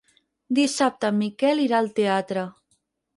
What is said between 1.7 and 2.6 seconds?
al teatre.